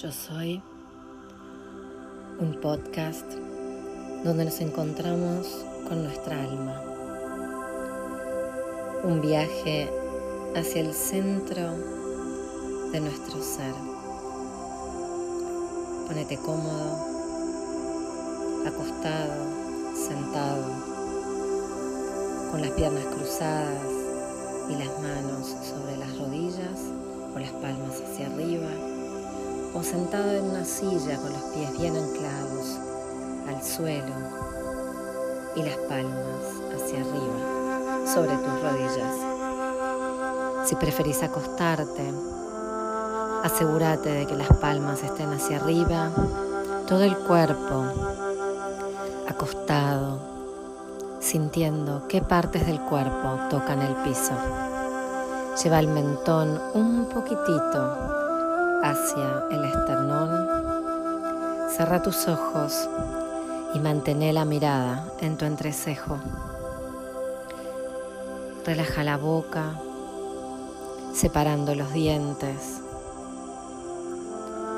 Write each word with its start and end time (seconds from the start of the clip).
Yo 0.00 0.10
soy 0.10 0.62
un 2.38 2.58
podcast 2.62 3.30
donde 4.24 4.46
nos 4.46 4.58
encontramos 4.62 5.66
con 5.86 6.04
nuestra 6.04 6.42
alma. 6.42 6.80
Un 9.04 9.20
viaje 9.20 9.90
hacia 10.56 10.80
el 10.80 10.94
centro 10.94 11.76
de 12.92 13.00
nuestro 13.00 13.42
ser. 13.42 13.74
Ponete 16.06 16.38
cómodo, 16.38 16.96
acostado, 18.66 19.94
sentado, 19.94 20.64
con 22.50 22.62
las 22.62 22.70
piernas 22.70 23.04
cruzadas 23.04 23.84
y 24.70 24.76
las 24.76 25.02
manos 25.02 25.48
sobre 25.62 25.98
las 25.98 26.16
rodillas 26.16 26.88
o 27.34 27.38
las 27.38 27.50
palmas 27.50 28.00
hacia 28.00 28.28
arriba 28.28 28.89
o 29.74 29.82
sentado 29.82 30.32
en 30.32 30.44
una 30.44 30.64
silla 30.64 31.16
con 31.16 31.32
los 31.32 31.42
pies 31.54 31.78
bien 31.78 31.96
anclados 31.96 32.78
al 33.48 33.62
suelo 33.62 34.14
y 35.54 35.62
las 35.62 35.76
palmas 35.88 36.44
hacia 36.74 37.00
arriba 37.00 38.06
sobre 38.06 38.36
tus 38.36 38.62
rodillas. 38.62 39.14
Si 40.64 40.74
preferís 40.76 41.22
acostarte, 41.22 42.12
asegúrate 43.44 44.10
de 44.10 44.26
que 44.26 44.34
las 44.34 44.52
palmas 44.58 45.02
estén 45.02 45.32
hacia 45.32 45.58
arriba, 45.58 46.10
todo 46.86 47.04
el 47.04 47.16
cuerpo 47.16 47.84
acostado, 49.28 50.18
sintiendo 51.20 52.06
qué 52.08 52.20
partes 52.22 52.66
del 52.66 52.80
cuerpo 52.80 53.38
tocan 53.48 53.82
el 53.82 53.94
piso. 54.02 54.32
Lleva 55.62 55.78
el 55.80 55.88
mentón 55.88 56.60
un 56.74 57.06
poquitito 57.06 58.19
hacia 58.82 59.44
el 59.50 59.64
esternón. 59.64 60.48
Cerra 61.76 62.02
tus 62.02 62.26
ojos 62.28 62.88
y 63.74 63.78
mantén 63.78 64.34
la 64.34 64.44
mirada 64.44 65.04
en 65.20 65.36
tu 65.36 65.44
entrecejo. 65.44 66.18
Relaja 68.64 69.04
la 69.04 69.16
boca, 69.16 69.74
separando 71.14 71.74
los 71.74 71.92
dientes. 71.92 72.80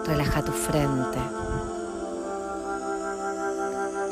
Relaja 0.07 0.43
tu 0.43 0.53
frente. 0.53 1.19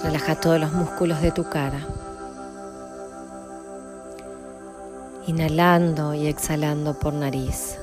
Relaja 0.03 0.41
todos 0.41 0.61
los 0.61 0.73
músculos 0.73 1.21
de 1.21 1.33
tu 1.33 1.45
cara. 1.45 1.81
Inhalando 5.27 6.15
y 6.15 6.27
exhalando 6.27 6.99
por 6.99 7.13
nariz 7.13 7.80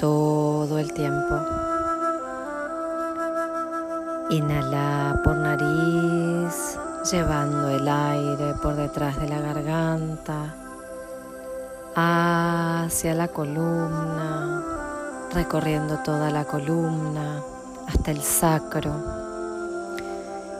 todo 0.00 0.78
el 0.78 0.92
tiempo. 0.94 1.34
Inhala 4.30 5.20
por 5.22 5.36
nariz, 5.36 6.78
llevando 7.10 7.68
el 7.68 7.86
aire 7.86 8.54
por 8.62 8.76
detrás 8.76 9.20
de 9.20 9.28
la 9.28 9.40
garganta, 9.40 10.54
hacia 11.94 13.14
la 13.14 13.28
columna, 13.28 14.64
recorriendo 15.34 15.98
toda 15.98 16.30
la 16.30 16.44
columna 16.44 17.42
hasta 17.86 18.10
el 18.10 18.22
sacro. 18.22 18.94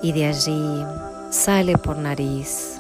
Y 0.03 0.13
de 0.13 0.27
allí 0.27 0.85
sale 1.31 1.79
por 1.79 1.97
nariz 1.97 2.80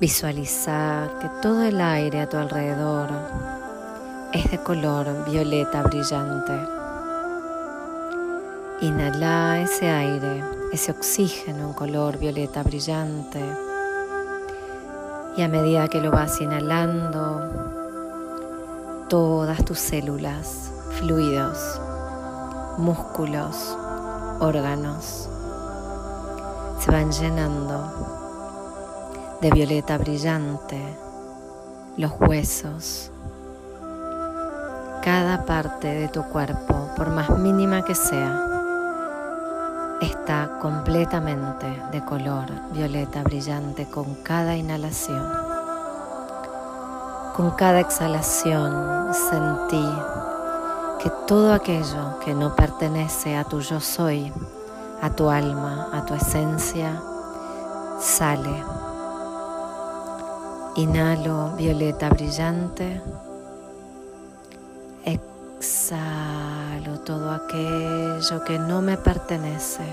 Visualiza 0.00 1.10
que 1.20 1.28
todo 1.42 1.62
el 1.62 1.78
aire 1.78 2.22
a 2.22 2.28
tu 2.28 2.38
alrededor 2.38 3.10
es 4.32 4.50
de 4.50 4.58
color 4.62 5.26
violeta 5.26 5.82
brillante. 5.82 6.58
Inhala 8.80 9.60
ese 9.60 9.90
aire, 9.90 10.42
ese 10.72 10.92
oxígeno 10.92 11.66
en 11.66 11.72
color 11.74 12.16
violeta 12.16 12.62
brillante. 12.62 13.44
Y 15.36 15.42
a 15.42 15.48
medida 15.48 15.88
que 15.88 16.00
lo 16.00 16.10
vas 16.10 16.40
inhalando, 16.40 17.42
todas 19.10 19.62
tus 19.66 19.78
células, 19.78 20.72
fluidos, 20.98 21.78
músculos, 22.78 23.76
órganos 24.40 25.28
se 26.78 26.90
van 26.90 27.12
llenando 27.12 28.19
de 29.40 29.50
violeta 29.50 29.96
brillante, 29.96 30.78
los 31.96 32.12
huesos, 32.20 33.10
cada 35.02 35.46
parte 35.46 35.88
de 35.88 36.08
tu 36.08 36.22
cuerpo, 36.24 36.90
por 36.94 37.08
más 37.08 37.30
mínima 37.38 37.82
que 37.82 37.94
sea, 37.94 38.46
está 40.02 40.58
completamente 40.60 41.66
de 41.90 42.04
color 42.04 42.46
violeta 42.72 43.22
brillante 43.22 43.86
con 43.86 44.14
cada 44.16 44.56
inhalación. 44.56 45.26
Con 47.34 47.52
cada 47.52 47.80
exhalación 47.80 49.14
sentí 49.14 49.88
que 51.02 51.10
todo 51.26 51.54
aquello 51.54 52.18
que 52.22 52.34
no 52.34 52.54
pertenece 52.54 53.38
a 53.38 53.44
tu 53.44 53.60
yo 53.60 53.80
soy, 53.80 54.30
a 55.00 55.08
tu 55.08 55.30
alma, 55.30 55.88
a 55.94 56.04
tu 56.04 56.12
esencia, 56.12 57.00
sale 57.98 58.79
Inhalo 60.76 61.56
violeta 61.56 62.08
brillante. 62.08 63.02
Exhalo 65.04 67.00
todo 67.00 67.32
aquello 67.32 68.44
que 68.44 68.58
no 68.58 68.80
me 68.80 68.96
pertenece. 68.96 69.84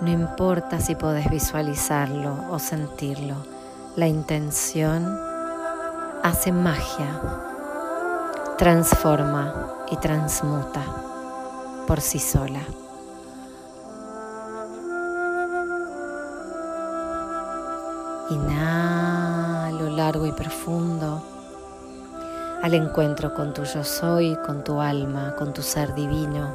No 0.00 0.10
importa 0.10 0.80
si 0.80 0.94
podés 0.96 1.30
visualizarlo 1.30 2.50
o 2.50 2.58
sentirlo, 2.58 3.36
la 3.96 4.06
intención 4.06 5.18
hace 6.22 6.52
magia, 6.52 7.20
transforma 8.56 9.54
y 9.90 9.96
transmuta 9.96 10.82
por 11.86 12.00
sí 12.00 12.18
sola. 12.18 12.60
Inhalo 18.30 19.88
largo 19.88 20.26
y 20.26 20.32
profundo 20.32 21.22
al 22.62 22.74
encuentro 22.74 23.32
con 23.34 23.54
tu 23.54 23.64
yo 23.64 23.82
soy, 23.82 24.36
con 24.44 24.62
tu 24.64 24.80
alma, 24.80 25.34
con 25.36 25.54
tu 25.54 25.62
ser 25.62 25.94
divino. 25.94 26.52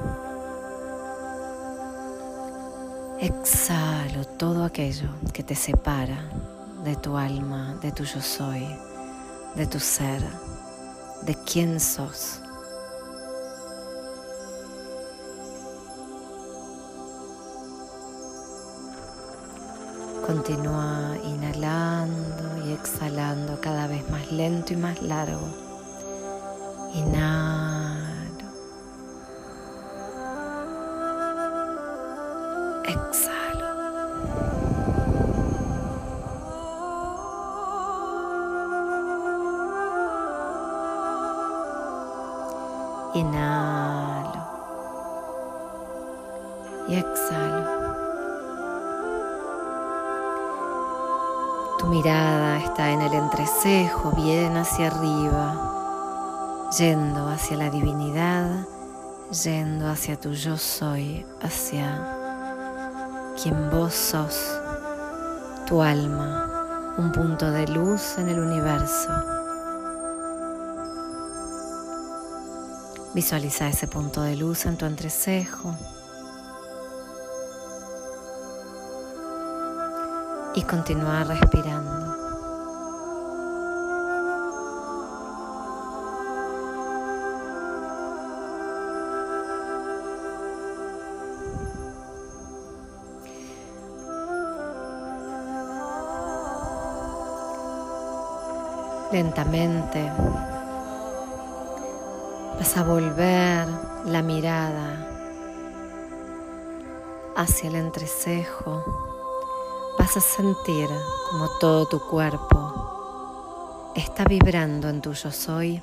Exhalo 3.20 4.26
todo 4.38 4.66
aquello 4.66 5.10
que 5.34 5.44
te 5.44 5.56
separa 5.56 6.30
de 6.84 6.96
tu 6.98 7.18
alma, 7.18 7.76
de 7.82 7.92
tu 7.92 8.04
yo 8.04 8.22
soy, 8.22 8.68
de 9.56 9.66
tu 9.66 9.80
ser, 9.80 10.22
de 11.24 11.36
quién 11.46 11.80
sos. 11.80 12.40
Continúa 20.28 21.13
exhalando 22.84 23.62
cada 23.62 23.88
vez 23.88 24.04
más 24.10 24.30
lento 24.30 24.74
y 24.74 24.76
más 24.76 25.02
largo. 25.02 25.48
Inhalo. 26.94 28.48
Exhalo. 32.84 33.70
Inhalo. 43.14 44.44
Y 46.90 46.96
exhalo. 46.96 47.63
Mirada 51.94 52.58
está 52.58 52.90
en 52.90 53.02
el 53.04 53.14
entrecejo, 53.14 54.14
bien 54.14 54.58
hacia 54.58 54.88
arriba, 54.88 56.72
yendo 56.76 57.30
hacia 57.30 57.56
la 57.56 57.70
divinidad, 57.70 58.66
yendo 59.44 59.88
hacia 59.88 60.20
tu 60.20 60.32
yo 60.32 60.58
soy, 60.58 61.24
hacia 61.40 62.04
quien 63.40 63.70
vos 63.70 63.94
sos, 63.94 64.60
tu 65.68 65.84
alma, 65.84 66.96
un 66.98 67.12
punto 67.12 67.52
de 67.52 67.68
luz 67.68 68.18
en 68.18 68.30
el 68.30 68.40
universo. 68.40 69.10
Visualiza 73.14 73.68
ese 73.68 73.88
punto 73.88 74.24
de 74.24 74.36
luz 74.36 74.66
en 74.66 74.78
tu 74.78 74.88
entrecejo. 74.88 75.76
y 80.56 80.62
continuar 80.64 81.28
respirando. 81.28 82.14
Lentamente 99.12 100.12
vas 102.58 102.78
a 102.78 102.84
volver 102.84 103.68
la 104.06 104.24
mirada 104.24 105.08
hacia 107.36 107.70
el 107.70 107.76
entrecejo 107.76 109.13
Vas 109.98 110.18
a 110.18 110.22
sentir 110.22 110.90
como 111.32 111.50
todo 111.60 111.86
tu 111.86 112.00
cuerpo 112.00 112.84
está 113.96 114.26
vibrando 114.26 114.90
en 114.90 115.02
tu 115.02 115.14
yo 115.14 115.32
soy. 115.32 115.82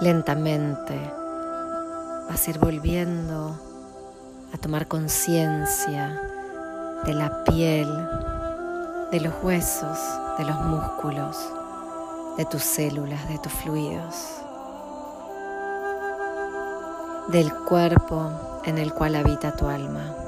Lentamente 0.00 0.98
vas 2.28 2.46
a 2.46 2.50
ir 2.50 2.58
volviendo 2.58 3.58
a 4.52 4.58
tomar 4.58 4.88
conciencia 4.88 6.20
de 7.04 7.14
la 7.14 7.44
piel, 7.44 7.88
de 9.12 9.20
los 9.20 9.34
huesos, 9.42 9.98
de 10.38 10.44
los 10.44 10.60
músculos, 10.60 11.36
de 12.36 12.44
tus 12.46 12.62
células, 12.62 13.28
de 13.28 13.38
tus 13.38 13.52
fluidos, 13.52 14.14
del 17.28 17.52
cuerpo 17.54 18.30
en 18.64 18.78
el 18.78 18.92
cual 18.92 19.14
habita 19.16 19.56
tu 19.56 19.66
alma. 19.66 20.19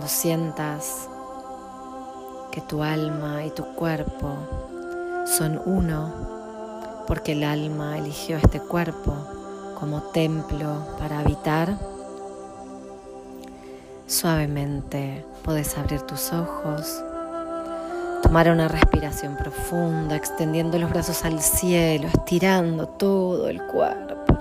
Cuando 0.00 0.14
sientas 0.14 1.10
que 2.50 2.62
tu 2.62 2.82
alma 2.82 3.44
y 3.44 3.50
tu 3.50 3.66
cuerpo 3.74 4.34
son 5.26 5.60
uno, 5.66 7.04
porque 7.06 7.32
el 7.32 7.44
alma 7.44 7.98
eligió 7.98 8.38
este 8.38 8.60
cuerpo 8.60 9.12
como 9.78 10.00
templo 10.04 10.86
para 10.98 11.18
habitar, 11.18 11.76
suavemente 14.06 15.22
puedes 15.44 15.76
abrir 15.76 16.00
tus 16.00 16.32
ojos, 16.32 17.04
tomar 18.22 18.48
una 18.48 18.68
respiración 18.68 19.36
profunda, 19.36 20.16
extendiendo 20.16 20.78
los 20.78 20.88
brazos 20.88 21.26
al 21.26 21.42
cielo, 21.42 22.08
estirando 22.08 22.88
todo 22.88 23.50
el 23.50 23.60
cuerpo, 23.66 24.38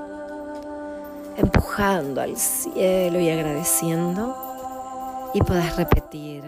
empujando 1.36 2.22
al 2.22 2.38
cielo 2.38 3.20
y 3.20 3.30
agradeciendo, 3.30 4.49
y 5.34 5.42
puedes 5.42 5.76
repetir 5.76 6.44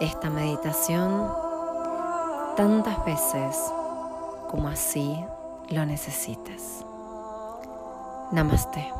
esta 0.00 0.30
meditación 0.30 1.28
tantas 2.56 3.04
veces 3.04 3.56
como 4.48 4.68
así 4.68 5.16
lo 5.70 5.84
necesites. 5.84 6.84
Namaste. 8.32 8.92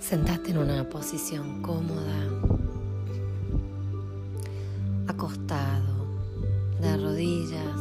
Sentate 0.00 0.50
en 0.50 0.58
una 0.58 0.88
posición 0.88 1.62
cómoda, 1.62 2.18
acostado, 5.06 5.89
de 6.80 6.96
rodillas. 6.96 7.80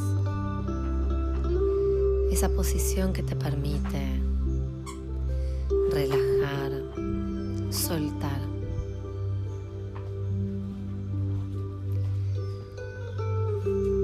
Esa 2.31 2.49
posición 2.49 3.13
que 3.13 3.23
te 3.23 3.35
permite 3.35 4.21
relajar, 5.91 6.71
soltar. 7.69 8.39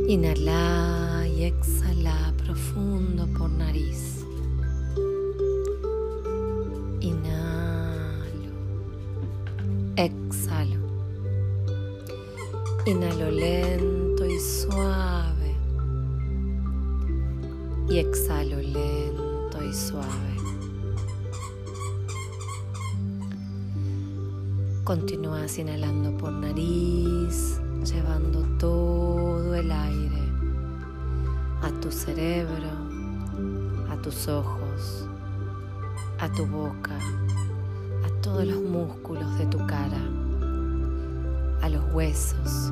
Inhala 0.07 1.27
y 1.27 1.43
exhala 1.43 2.33
profundo 2.37 3.27
por 3.37 3.49
nariz. 3.49 4.25
Inhalo. 7.01 8.53
Exhalo. 9.95 10.79
Inhalo 12.85 13.31
lento 13.31 14.04
suave. 14.39 15.55
Y 17.89 17.99
exhalo 17.99 18.57
lento 18.57 19.63
y 19.63 19.73
suave. 19.73 20.35
Continúas 24.83 25.57
inhalando 25.57 26.15
por 26.17 26.31
nariz, 26.31 27.59
llevando 27.83 28.41
todo 28.59 29.55
el 29.55 29.71
aire 29.71 30.21
a 31.61 31.71
tu 31.81 31.91
cerebro, 31.91 32.69
a 33.89 33.99
tus 34.01 34.27
ojos, 34.27 35.07
a 36.19 36.31
tu 36.31 36.45
boca, 36.45 36.99
a 38.05 38.21
todos 38.21 38.45
los 38.45 38.61
músculos 38.61 39.37
de 39.39 39.47
tu 39.47 39.57
cara, 39.65 40.01
a 41.61 41.69
los 41.69 41.83
huesos. 41.93 42.71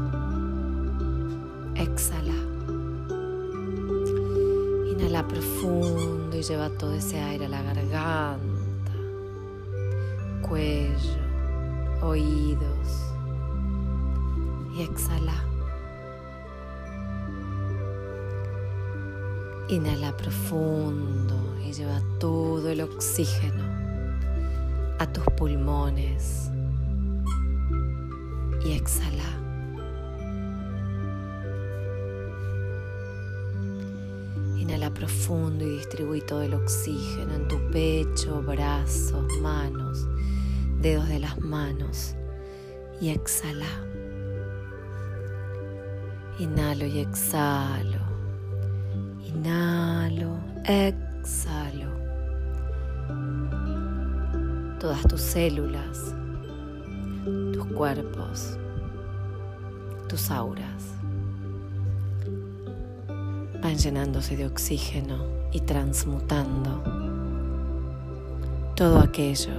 Exhala. 1.76 2.34
Inhala 4.92 5.28
profundo 5.28 6.38
y 6.38 6.44
lleva 6.44 6.70
todo 6.70 6.94
ese 6.94 7.20
aire 7.20 7.46
a 7.46 7.50
la 7.50 7.62
garganta, 7.62 8.94
cuello 10.48 11.24
oídos 12.04 13.14
y 14.76 14.82
exhala. 14.82 15.36
Inhala 19.70 20.16
profundo 20.18 21.36
y 21.66 21.72
lleva 21.72 22.02
todo 22.20 22.70
el 22.70 22.82
oxígeno 22.82 23.64
a 25.00 25.12
tus 25.12 25.24
pulmones 25.38 26.50
y 28.66 28.74
exhala. 28.74 29.43
Inhala 34.64 34.94
profundo 34.94 35.66
y 35.66 35.72
distribuye 35.72 36.22
todo 36.22 36.42
el 36.42 36.54
oxígeno 36.54 37.34
en 37.34 37.50
tu 37.50 37.60
pecho, 37.70 38.42
brazos, 38.42 39.26
manos 39.42 40.08
dedos 40.80 41.10
de 41.10 41.20
las 41.20 41.38
manos 41.42 42.16
y 43.02 43.10
exhala. 43.10 43.68
Inhalo 46.40 46.86
y 46.86 47.00
exhalo. 47.00 48.00
Inhalo, 49.26 50.38
exhalo. 50.64 51.92
Todas 54.80 55.06
tus 55.10 55.20
células, 55.20 56.16
tus 57.52 57.66
cuerpos, 57.66 58.58
tus 60.08 60.32
auras 60.32 61.03
van 63.64 63.78
llenándose 63.78 64.36
de 64.36 64.46
oxígeno 64.46 65.26
y 65.54 65.62
transmutando 65.62 66.84
todo 68.76 69.00
aquello 69.00 69.54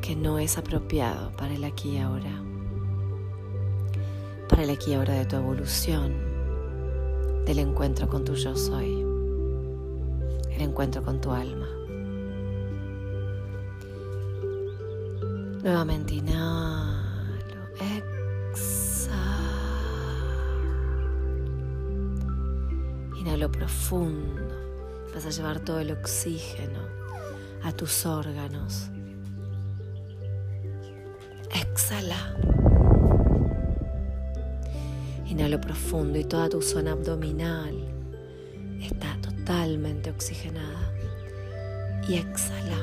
que 0.00 0.14
no 0.14 0.38
es 0.38 0.56
apropiado 0.58 1.32
para 1.32 1.54
el 1.54 1.64
aquí 1.64 1.96
y 1.96 1.98
ahora, 1.98 2.40
para 4.48 4.62
el 4.62 4.70
aquí 4.70 4.92
y 4.92 4.94
ahora 4.94 5.14
de 5.14 5.26
tu 5.26 5.34
evolución, 5.36 6.14
del 7.44 7.58
encuentro 7.58 8.08
con 8.08 8.24
tu 8.24 8.34
yo 8.34 8.54
soy, 8.54 9.04
el 10.50 10.60
encuentro 10.60 11.02
con 11.02 11.20
tu 11.20 11.32
alma. 11.32 11.66
Nuevamente 15.64 16.14
inhalo, 16.14 16.77
Inhalo 23.28 23.52
profundo. 23.52 24.40
Vas 25.14 25.26
a 25.26 25.28
llevar 25.28 25.60
todo 25.60 25.80
el 25.80 25.90
oxígeno 25.90 26.80
a 27.62 27.72
tus 27.72 28.06
órganos, 28.06 28.88
exhala. 31.54 32.34
Inhalo 35.26 35.60
profundo 35.60 36.18
y 36.18 36.24
toda 36.24 36.48
tu 36.48 36.62
zona 36.62 36.92
abdominal 36.92 37.74
está 38.80 39.18
totalmente 39.20 40.08
oxigenada. 40.08 40.90
Y 42.08 42.14
exhala. 42.14 42.78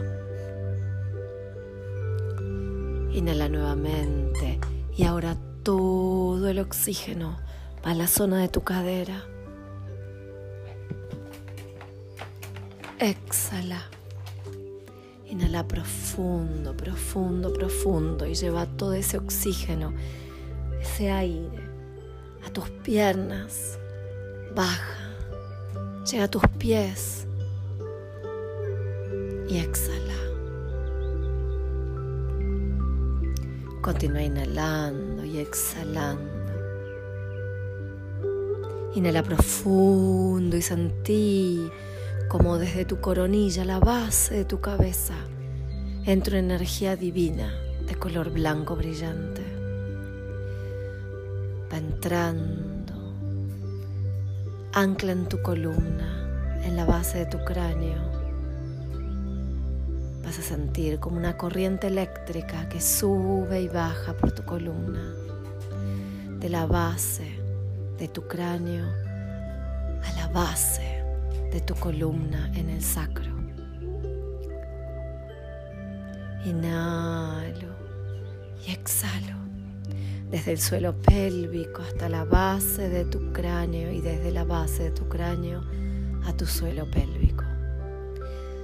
Inhala 3.14 3.50
nuevamente 3.50 4.60
y 4.96 5.06
ahora 5.06 5.38
todo 5.64 6.48
el 6.50 6.60
oxígeno 6.60 7.36
va 7.84 7.92
a 7.92 7.96
la 7.96 8.06
zona 8.06 8.38
de 8.38 8.48
tu 8.48 8.62
cadera. 8.62 9.24
Exhala. 13.00 13.84
Inhala 15.28 15.68
profundo, 15.68 16.75
profundo, 16.78 17.52
profundo 17.52 18.25
y 18.25 18.36
lleva 18.36 18.66
todo 18.66 18.94
ese 18.94 19.18
oxígeno, 19.18 19.94
ese 20.80 21.12
aire 21.12 21.70
a 22.46 22.50
tus 22.52 22.70
piernas. 22.70 23.80
Baja 24.56 25.06
Llega 26.06 26.25
a 26.25 26.28
tus 26.28 26.44
pies 26.60 27.25
y 29.50 29.58
exhala. 29.58 30.14
Continúa 33.82 34.22
inhalando 34.22 35.25
y 35.25 35.40
exhalando. 35.40 36.32
Inhala 38.94 39.24
profundo 39.24 40.56
y 40.56 40.62
sentí 40.62 41.72
como 42.27 42.57
desde 42.57 42.86
tu 42.86 43.00
coronilla, 43.00 43.65
la 43.65 43.79
base 43.79 44.36
de 44.36 44.45
tu 44.45 44.60
cabeza, 44.60 45.15
entra 46.05 46.39
una 46.39 46.55
energía 46.55 46.95
divina 46.95 47.53
de 47.88 47.95
color 47.95 48.29
blanco 48.31 48.75
brillante. 48.75 49.43
Va 51.72 51.77
entrando, 51.77 52.93
ancla 54.74 55.12
en 55.12 55.27
tu 55.27 55.41
columna, 55.41 56.62
en 56.63 56.75
la 56.75 56.86
base 56.86 57.19
de 57.19 57.25
tu 57.25 57.43
cráneo. 57.45 58.03
Vas 60.24 60.39
a 60.39 60.41
sentir 60.41 61.00
como 61.00 61.17
una 61.17 61.38
corriente 61.38 61.88
eléctrica 61.88 62.67
que 62.69 62.81
sube 62.81 63.62
y 63.62 63.67
baja 63.67 64.13
por 64.13 64.31
tu 64.31 64.43
columna, 64.43 65.13
de 66.39 66.50
la 66.50 66.65
base 66.65 67.39
de 67.98 68.07
tu 68.07 68.27
cráneo 68.27 68.86
a 70.03 70.12
la 70.17 70.27
base 70.27 70.95
de 71.56 71.62
tu 71.62 71.74
columna 71.76 72.52
en 72.54 72.70
el 72.70 72.84
sacro. 72.84 73.32
Inhalo 76.44 77.70
y 78.68 78.72
exhalo 78.72 79.38
desde 80.30 80.52
el 80.52 80.60
suelo 80.60 81.00
pélvico 81.00 81.82
hasta 81.82 82.10
la 82.10 82.26
base 82.26 82.90
de 82.90 83.06
tu 83.06 83.32
cráneo 83.32 83.90
y 83.90 84.02
desde 84.02 84.32
la 84.32 84.44
base 84.44 84.84
de 84.84 84.92
tu 84.92 85.08
cráneo 85.08 85.64
a 86.26 86.34
tu 86.34 86.46
suelo 86.46 86.92
pélvico. 86.92 87.46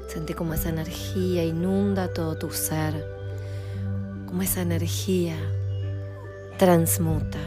Sentí 0.09 0.33
como 0.33 0.53
esa 0.53 0.67
energía 0.67 1.45
inunda 1.45 2.11
todo 2.11 2.37
tu 2.37 2.51
ser, 2.51 3.05
como 4.25 4.41
esa 4.41 4.63
energía 4.63 5.37
transmuta 6.57 7.39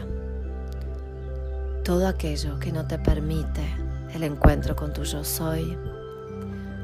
todo 1.83 2.07
aquello 2.07 2.57
que 2.57 2.71
no 2.71 2.87
te 2.87 2.97
permite 2.97 3.84
el 4.15 4.23
encuentro 4.23 4.77
con 4.77 4.93
tu 4.93 5.03
yo 5.03 5.25
soy, 5.25 5.77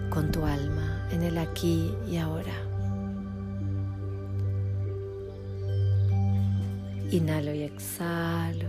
con 0.09 0.31
tu 0.33 0.45
alma, 0.45 1.07
en 1.11 1.23
el 1.23 1.37
aquí 1.37 1.95
y 2.05 2.17
ahora. 2.17 2.53
Inhalo 7.09 7.53
y 7.53 7.63
exhalo 7.63 8.67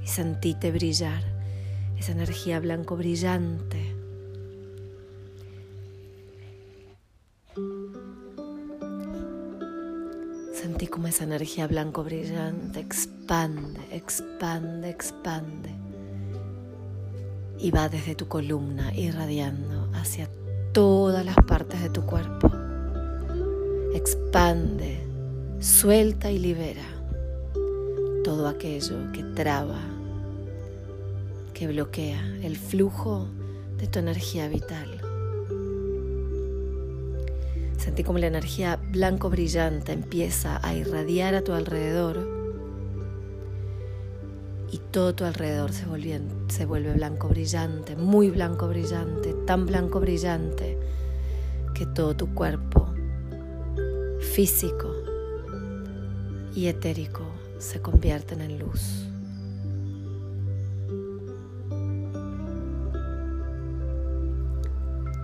y 0.00 0.06
sentite 0.06 0.70
brillar 0.70 1.24
esa 1.98 2.12
energía 2.12 2.60
blanco 2.60 2.96
brillante. 2.96 3.96
Sentí 10.52 10.86
como 10.86 11.08
esa 11.08 11.24
energía 11.24 11.66
blanco 11.66 12.04
brillante 12.04 12.78
expande, 12.78 13.80
expande, 13.90 14.88
expande 14.88 15.83
y 17.64 17.70
va 17.70 17.88
desde 17.88 18.14
tu 18.14 18.28
columna 18.28 18.94
irradiando 18.94 19.88
hacia 19.94 20.28
todas 20.74 21.24
las 21.24 21.36
partes 21.36 21.80
de 21.80 21.88
tu 21.88 22.04
cuerpo. 22.04 22.52
Expande, 23.94 25.00
suelta 25.60 26.30
y 26.30 26.38
libera 26.38 26.84
todo 28.22 28.48
aquello 28.48 29.10
que 29.14 29.22
traba, 29.22 29.80
que 31.54 31.66
bloquea 31.66 32.36
el 32.42 32.58
flujo 32.58 33.28
de 33.78 33.86
tu 33.86 33.98
energía 33.98 34.46
vital. 34.48 35.00
Sentí 37.78 38.04
como 38.04 38.18
la 38.18 38.26
energía 38.26 38.78
blanco 38.90 39.30
brillante 39.30 39.92
empieza 39.92 40.60
a 40.62 40.74
irradiar 40.74 41.34
a 41.34 41.42
tu 41.42 41.54
alrededor 41.54 42.33
y 44.74 44.78
todo 44.78 45.14
tu 45.14 45.24
alrededor 45.24 45.70
se, 45.70 46.66
vuelve 46.66 46.94
blanco 46.94 47.28
brillante, 47.28 47.94
muy 47.94 48.30
blanco 48.30 48.66
brillante, 48.66 49.32
tan 49.46 49.66
blanco 49.66 50.00
brillante 50.00 50.76
que 51.74 51.86
todo 51.86 52.16
tu 52.16 52.34
cuerpo 52.34 52.92
físico 54.34 54.92
y 56.56 56.66
etérico 56.66 57.22
se 57.58 57.80
convierten 57.80 58.40
en 58.40 58.58
luz. 58.58 59.06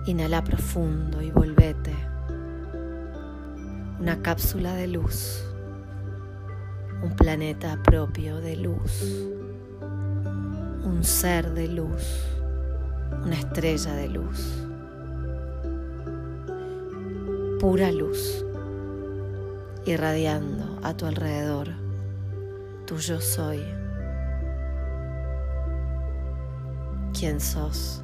Inhala 0.05 0.45
profundo 0.45 1.21
y 1.21 1.29
volvete. 1.29 1.93
Una 3.99 4.21
cápsula 4.21 4.75
de 4.75 4.87
luz 4.87 5.43
un 7.01 7.15
planeta 7.15 7.79
propio 7.83 8.39
de 8.41 8.55
luz, 8.55 9.03
un 10.83 11.03
ser 11.03 11.51
de 11.51 11.67
luz, 11.67 12.25
una 13.23 13.35
estrella 13.35 13.93
de 13.93 14.09
luz, 14.09 14.65
pura 17.59 17.91
luz, 17.91 18.45
irradiando 19.85 20.79
a 20.83 20.95
tu 20.95 21.05
alrededor 21.05 21.69
tu 22.85 22.97
yo 22.97 23.21
soy, 23.21 23.63
quién 27.17 27.39
sos, 27.39 28.03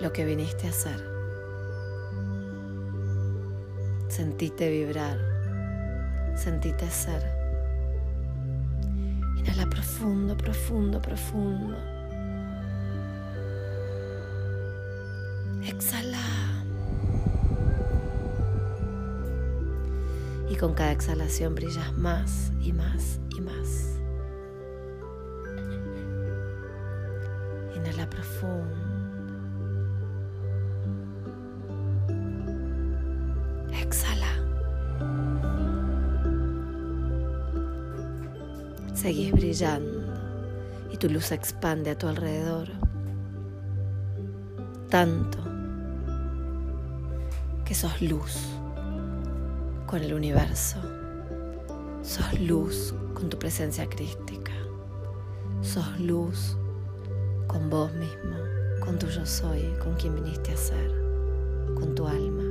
lo 0.00 0.12
que 0.12 0.24
viniste 0.24 0.66
a 0.66 0.70
hacer. 0.70 1.14
Sentite 4.08 4.70
vibrar 4.70 5.34
Sentite 6.36 6.90
ser. 6.90 7.43
Profundo, 9.74 10.36
profundo, 10.36 11.00
profundo. 11.02 11.76
Exhala. 15.66 16.18
Y 20.48 20.56
con 20.56 20.74
cada 20.74 20.92
exhalación 20.92 21.56
brillas 21.56 21.92
más 21.96 22.52
y 22.60 22.72
más 22.72 23.18
y 23.36 23.40
más. 23.40 23.98
Inhala 27.74 28.08
profundo. 28.08 28.93
Seguís 39.04 39.32
brillando 39.32 40.00
y 40.90 40.96
tu 40.96 41.10
luz 41.10 41.26
se 41.26 41.34
expande 41.34 41.90
a 41.90 41.98
tu 41.98 42.08
alrededor. 42.08 42.68
Tanto 44.88 45.36
que 47.66 47.74
sos 47.74 48.00
luz 48.00 48.38
con 49.86 50.02
el 50.02 50.14
universo. 50.14 50.78
Sos 52.02 52.40
luz 52.40 52.94
con 53.12 53.28
tu 53.28 53.38
presencia 53.38 53.86
crística. 53.90 54.52
Sos 55.60 56.00
luz 56.00 56.56
con 57.46 57.68
vos 57.68 57.92
mismo, 57.92 58.38
con 58.80 58.98
tu 58.98 59.06
yo 59.08 59.26
soy, 59.26 59.74
con 59.82 59.96
quien 59.96 60.14
viniste 60.14 60.52
a 60.52 60.56
ser, 60.56 60.90
con 61.74 61.94
tu 61.94 62.06
alma. 62.06 62.44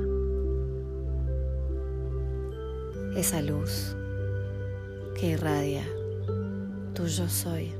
Esa 3.16 3.42
luz 3.42 3.96
que 5.16 5.30
irradia 5.30 5.84
tu 6.94 7.06
yo 7.08 7.28
soy, 7.28 7.74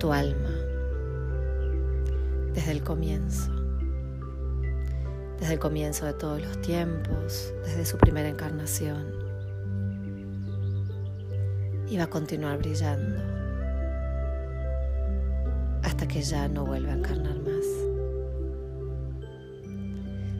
tu 0.00 0.12
alma, 0.12 0.50
desde 2.54 2.72
el 2.72 2.82
comienzo, 2.82 3.52
desde 5.38 5.54
el 5.54 5.60
comienzo 5.60 6.06
de 6.06 6.14
todos 6.14 6.42
los 6.42 6.60
tiempos, 6.60 7.54
desde 7.64 7.86
su 7.86 7.98
primera 7.98 8.28
encarnación, 8.28 9.12
y 11.88 11.96
va 11.96 12.04
a 12.04 12.10
continuar 12.10 12.58
brillando 12.58 13.20
hasta 15.84 16.08
que 16.08 16.20
ya 16.20 16.48
no 16.48 16.66
vuelva 16.66 16.92
a 16.92 16.96
encarnar 16.96 17.38
más. 17.38 17.64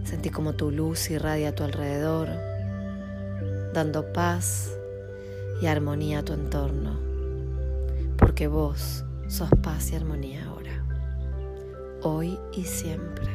Sentí 0.03 0.31
como 0.31 0.55
tu 0.55 0.73
luz 0.73 1.09
irradia 1.09 1.51
a 1.51 1.55
tu 1.55 1.63
alrededor, 1.63 2.29
dando 3.73 4.13
paz 4.13 4.73
y 5.61 5.67
armonía 5.67 6.21
a 6.21 6.25
tu 6.25 6.33
entorno, 6.33 6.99
porque 8.17 8.47
vos 8.47 9.05
sos 9.29 9.51
paz 9.63 9.91
y 9.93 9.97
armonía 9.97 10.47
ahora, 10.47 10.85
hoy 12.03 12.39
y 12.53 12.65
siempre. 12.65 13.27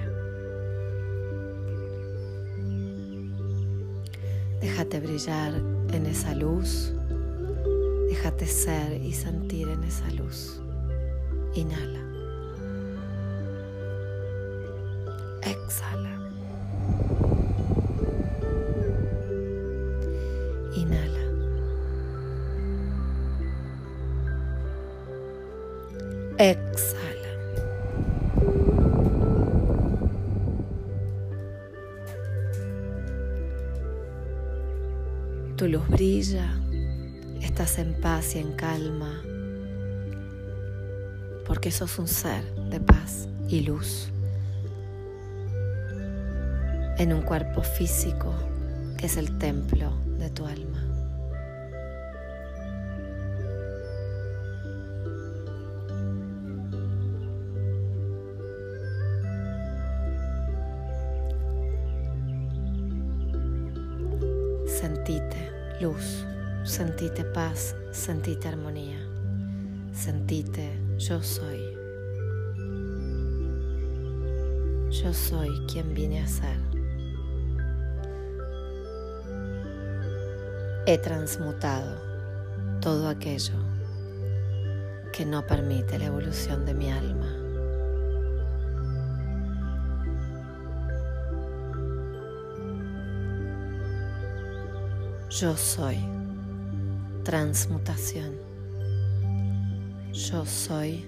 Déjate 4.61 4.99
brillar 5.01 5.53
en 5.91 6.05
esa 6.05 6.33
luz, 6.33 6.93
déjate 8.07 8.47
ser 8.47 9.01
y 9.01 9.13
sentir 9.13 9.67
en 9.67 9.83
esa 9.83 10.09
luz. 10.11 10.61
Inhala. 11.53 11.99
Exhala. 15.41 16.12
Tu 35.63 35.69
luz 35.69 35.87
brilla, 35.87 36.59
estás 37.41 37.79
en 37.79 37.93
paz 37.93 38.35
y 38.35 38.39
en 38.39 38.51
calma, 38.51 39.23
porque 41.47 41.71
sos 41.71 41.99
un 41.99 42.09
ser 42.09 42.43
de 42.69 42.81
paz 42.81 43.29
y 43.47 43.61
luz, 43.61 44.09
en 46.97 47.13
un 47.13 47.21
cuerpo 47.21 47.61
físico 47.61 48.33
que 48.97 49.05
es 49.05 49.15
el 49.15 49.37
templo 49.37 49.93
de 50.19 50.29
tu 50.31 50.45
alma. 50.45 50.92
Sentite 66.73 67.23
paz, 67.23 67.75
sentite 67.91 68.47
armonía, 68.47 68.97
sentite 69.93 70.71
yo 70.97 71.21
soy. 71.21 71.61
Yo 74.89 75.13
soy 75.13 75.49
quien 75.67 75.93
vine 75.93 76.23
a 76.23 76.27
ser. 76.27 76.57
He 80.87 80.97
transmutado 80.97 82.01
todo 82.81 83.07
aquello 83.07 83.53
que 85.11 85.27
no 85.27 85.45
permite 85.45 85.99
la 85.99 86.05
evolución 86.05 86.65
de 86.65 86.73
mi 86.73 86.89
alma. 86.89 87.37
Yo 95.29 95.55
soy 95.55 96.22
transmutación. 97.23 98.35
Yo 100.11 100.45
soy 100.45 101.05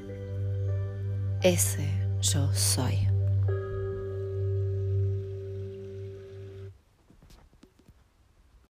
ese 1.41 2.05
yo 2.21 2.51
soy. 2.53 3.14